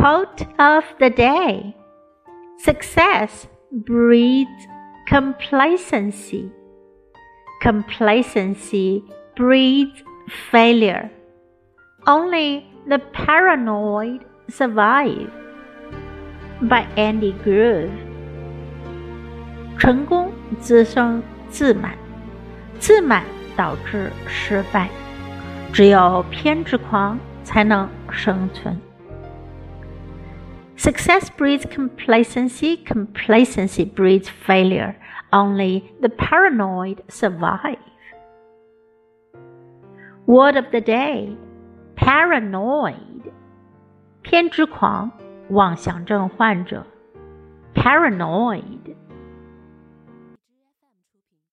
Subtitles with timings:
[0.00, 1.74] Quote of the day
[2.58, 4.66] Success breeds
[5.08, 6.50] complacency.
[7.62, 9.02] Complacency
[9.36, 10.02] breeds
[10.50, 11.10] failure.
[12.06, 15.30] Only the paranoid survive.
[16.60, 17.90] By Andy Grove。
[19.78, 21.96] 成功滋生自满，
[22.78, 23.24] 自满
[23.56, 24.88] 导致失败，
[25.72, 28.80] 只有偏执狂才能生存。
[30.80, 34.96] Success breeds complacency, complacency breeds failure.
[35.32, 37.78] Only the paranoid survive.
[40.26, 41.36] Word of the day
[41.96, 43.32] paranoid.
[44.22, 45.10] 偏执狂，
[45.50, 46.84] 妄想症患者。
[47.74, 48.79] Paranoid.